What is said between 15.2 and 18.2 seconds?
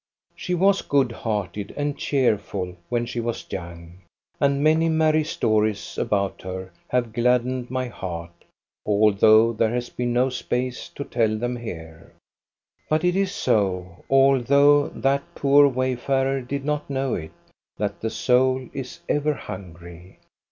poor wayfarer did not know it, that the